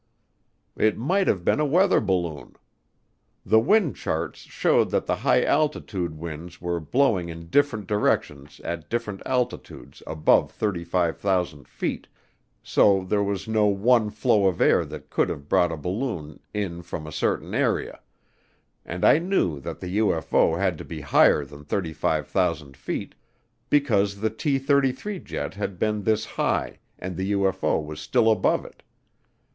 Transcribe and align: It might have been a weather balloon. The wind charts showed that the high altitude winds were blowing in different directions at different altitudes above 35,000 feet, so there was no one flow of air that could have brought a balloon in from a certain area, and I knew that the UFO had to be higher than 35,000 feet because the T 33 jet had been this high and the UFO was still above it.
It 0.77 0.97
might 0.97 1.27
have 1.27 1.45
been 1.45 1.59
a 1.59 1.63
weather 1.67 1.99
balloon. 2.01 2.55
The 3.45 3.59
wind 3.59 3.95
charts 3.95 4.39
showed 4.39 4.89
that 4.89 5.05
the 5.05 5.17
high 5.17 5.43
altitude 5.43 6.17
winds 6.17 6.59
were 6.59 6.79
blowing 6.79 7.29
in 7.29 7.51
different 7.51 7.85
directions 7.85 8.59
at 8.61 8.89
different 8.89 9.21
altitudes 9.27 10.01
above 10.07 10.49
35,000 10.49 11.67
feet, 11.67 12.07
so 12.63 13.03
there 13.03 13.21
was 13.21 13.47
no 13.47 13.67
one 13.67 14.09
flow 14.09 14.47
of 14.47 14.59
air 14.59 14.85
that 14.85 15.11
could 15.11 15.29
have 15.29 15.47
brought 15.47 15.71
a 15.71 15.77
balloon 15.77 16.39
in 16.51 16.81
from 16.81 17.05
a 17.05 17.11
certain 17.11 17.53
area, 17.53 17.99
and 18.83 19.05
I 19.05 19.19
knew 19.19 19.59
that 19.59 19.81
the 19.81 19.97
UFO 19.99 20.57
had 20.57 20.79
to 20.79 20.83
be 20.83 21.01
higher 21.01 21.45
than 21.45 21.63
35,000 21.63 22.75
feet 22.75 23.13
because 23.69 24.15
the 24.19 24.31
T 24.31 24.57
33 24.57 25.19
jet 25.19 25.53
had 25.53 25.77
been 25.77 26.01
this 26.01 26.25
high 26.25 26.79
and 26.97 27.15
the 27.15 27.33
UFO 27.33 27.85
was 27.85 28.01
still 28.01 28.31
above 28.31 28.65
it. 28.65 28.81